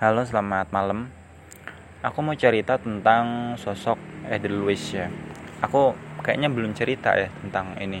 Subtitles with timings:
[0.00, 1.12] Halo, selamat malam.
[2.00, 4.00] Aku mau cerita tentang sosok
[4.32, 5.12] Edelweiss ya.
[5.60, 5.92] Aku
[6.24, 8.00] kayaknya belum cerita ya tentang ini.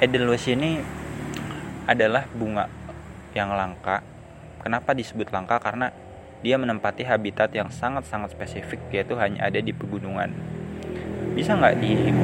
[0.00, 0.80] Edelweiss ini
[1.84, 2.72] adalah bunga
[3.36, 4.00] yang langka.
[4.64, 5.60] Kenapa disebut langka?
[5.60, 5.92] Karena
[6.40, 10.32] dia menempati habitat yang sangat-sangat spesifik yaitu hanya ada di pegunungan.
[11.36, 12.16] Bisa nggak di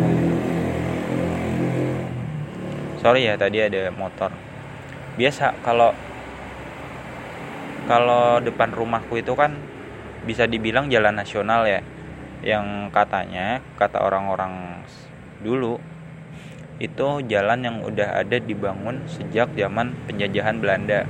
[2.97, 4.33] Sorry ya tadi ada motor.
[5.21, 5.93] Biasa kalau
[7.87, 9.59] kalau depan rumahku itu kan
[10.23, 11.83] bisa dibilang jalan nasional ya.
[12.43, 14.83] Yang katanya kata orang-orang
[15.43, 15.79] dulu
[16.83, 21.07] itu jalan yang udah ada dibangun sejak zaman penjajahan Belanda.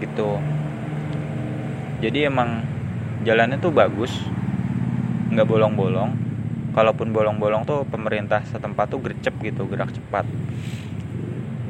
[0.00, 0.40] Gitu.
[2.00, 2.64] Jadi emang
[3.24, 4.12] jalannya tuh bagus
[5.32, 6.12] nggak bolong-bolong.
[6.76, 10.28] Kalaupun bolong-bolong tuh pemerintah setempat tuh gercep gitu gerak cepat.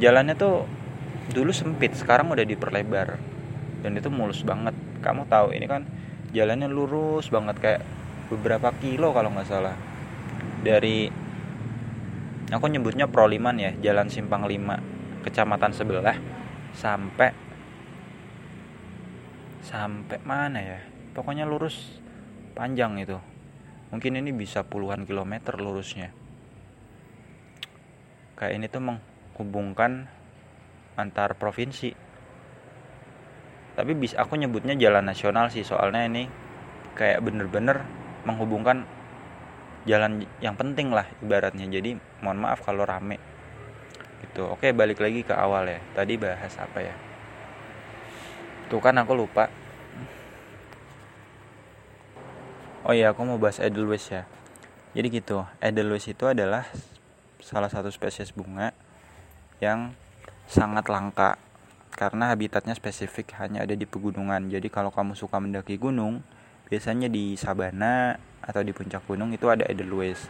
[0.03, 0.67] Jalannya tuh
[1.31, 3.36] dulu sempit sekarang udah diperlebar
[3.87, 4.75] dan itu mulus banget.
[4.99, 5.87] Kamu tahu ini kan
[6.35, 7.83] jalannya lurus banget kayak
[8.27, 9.79] beberapa kilo kalau nggak salah.
[10.67, 11.07] Dari
[12.51, 16.19] aku nyebutnya Proliman ya jalan Simpang 5 kecamatan sebelah
[16.75, 17.31] sampai
[19.63, 20.83] sampai mana ya?
[21.15, 22.03] Pokoknya lurus
[22.59, 23.23] panjang itu.
[23.95, 26.11] Mungkin ini bisa puluhan kilometer lurusnya.
[28.35, 30.11] Kayak ini tuh menghubungkan
[30.99, 32.06] antar provinsi
[33.77, 36.25] tapi bis aku nyebutnya jalan nasional sih soalnya ini
[36.97, 37.85] kayak bener-bener
[38.25, 38.89] menghubungkan
[39.87, 41.69] jalan yang penting lah ibaratnya.
[41.69, 43.21] Jadi mohon maaf kalau rame.
[44.25, 44.43] Gitu.
[44.49, 45.81] Oke balik lagi ke awal ya.
[45.95, 46.95] Tadi bahas apa ya?
[48.67, 49.47] Tuh kan aku lupa.
[52.83, 54.27] Oh iya aku mau bahas edelweiss ya.
[54.97, 56.67] Jadi gitu edelweiss itu adalah
[57.39, 58.75] salah satu spesies bunga
[59.63, 59.95] yang
[60.51, 61.39] sangat langka
[61.95, 64.51] karena habitatnya spesifik hanya ada di pegunungan.
[64.51, 66.27] Jadi kalau kamu suka mendaki gunung,
[66.67, 70.27] biasanya di sabana atau di puncak gunung itu ada edelweiss.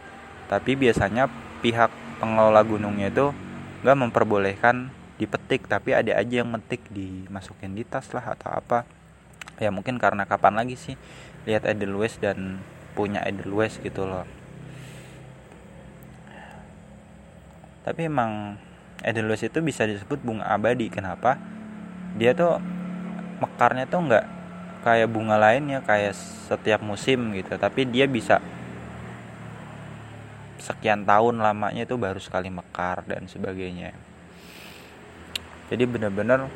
[0.47, 1.27] Tapi biasanya
[1.59, 1.89] pihak
[2.21, 3.33] pengelola gunungnya itu
[3.81, 8.85] nggak memperbolehkan dipetik, tapi ada aja yang metik dimasukin di tas lah atau apa.
[9.57, 10.95] Ya mungkin karena kapan lagi sih
[11.49, 12.61] lihat edelweiss dan
[12.93, 14.25] punya edelweiss gitu loh.
[17.87, 18.59] Tapi emang
[19.05, 20.89] Edelweiss itu bisa disebut bunga abadi.
[20.89, 21.37] Kenapa?
[22.17, 22.57] dia tuh
[23.37, 24.25] mekarnya tuh nggak
[24.81, 26.17] kayak bunga lainnya kayak
[26.49, 27.53] setiap musim gitu.
[27.55, 28.41] Tapi dia bisa
[30.57, 33.93] sekian tahun lamanya itu baru sekali mekar dan sebagainya.
[35.69, 36.49] Jadi bener-bener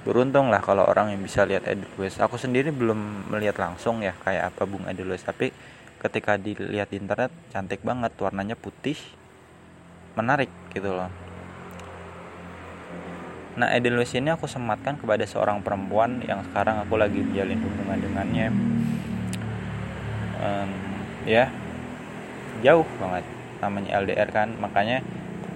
[0.00, 2.16] beruntung lah kalau orang yang bisa lihat Edelweiss.
[2.22, 5.28] Aku sendiri belum melihat langsung ya kayak apa bunga Edelweiss.
[5.28, 5.52] Tapi
[6.00, 8.16] ketika dilihat di internet cantik banget.
[8.16, 8.96] Warnanya putih
[10.16, 11.29] menarik gitu loh
[13.58, 18.46] Nah, Edelweiss ini aku sematkan kepada seorang perempuan yang sekarang aku lagi menjalin hubungan dengannya.
[20.38, 20.70] Um,
[21.26, 21.50] ya,
[22.62, 23.26] jauh banget
[23.58, 25.02] namanya LDR kan, makanya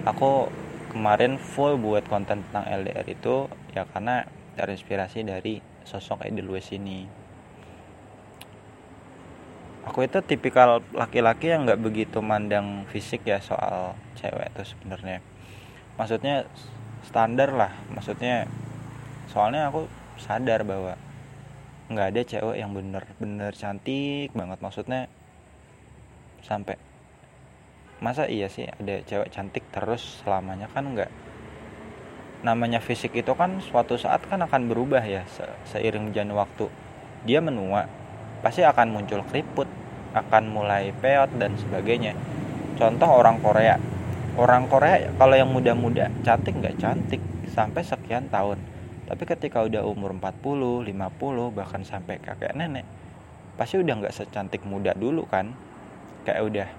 [0.03, 0.51] aku
[0.91, 7.07] kemarin full buat konten tentang LDR itu ya karena terinspirasi dari sosok Edelweiss ini.
[9.85, 15.21] Aku itu tipikal laki-laki yang nggak begitu mandang fisik ya soal cewek itu sebenarnya.
[15.95, 16.49] Maksudnya
[17.05, 17.71] standar lah.
[17.93, 18.49] Maksudnya
[19.29, 19.85] soalnya aku
[20.17, 20.97] sadar bahwa
[21.85, 24.57] nggak ada cewek yang bener-bener cantik banget.
[24.59, 25.07] Maksudnya
[26.41, 26.77] sampai
[28.03, 30.65] masa iya sih ada cewek cantik terus selamanya?
[30.73, 31.09] Kan nggak
[32.45, 36.65] namanya fisik itu kan suatu saat kan akan berubah ya se seiring berjalan waktu.
[37.25, 37.89] Dia menua
[38.45, 39.65] pasti akan muncul keriput
[40.15, 42.15] akan mulai peot dan sebagainya.
[42.79, 43.75] Contoh orang Korea
[44.35, 46.75] orang Korea kalau yang muda-muda cantik nggak?
[46.79, 47.21] Cantik.
[47.55, 48.59] Sampai sekian tahun.
[49.07, 52.83] Tapi ketika udah umur 40, 50 bahkan sampai kakek nenek
[53.55, 55.55] pasti udah nggak secantik muda dulu kan?
[56.27, 56.69] Kayak udah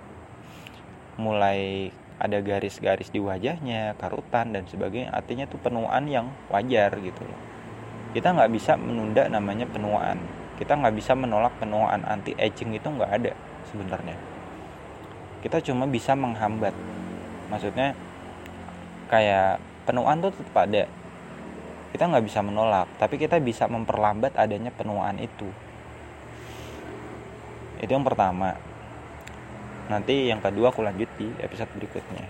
[1.17, 5.13] mulai ada garis-garis di wajahnya karutan dan sebagainya.
[5.17, 7.41] Artinya tuh penuaan yang wajar gitu loh.
[8.13, 10.21] Kita nggak bisa menunda namanya penuaan.
[10.61, 12.05] Kita nggak bisa menolak penuaan.
[12.05, 13.33] Anti aging itu nggak ada
[13.73, 14.17] sebenarnya.
[15.41, 16.73] Kita cuma bisa menghambat
[17.53, 17.93] maksudnya
[19.13, 20.89] kayak penuaan tuh tetap ada.
[21.93, 25.49] Kita nggak bisa menolak tapi kita bisa memperlambat adanya penuaan itu.
[27.81, 28.57] Itu yang pertama.
[29.87, 32.25] Nanti yang kedua aku lanjut di episode berikutnya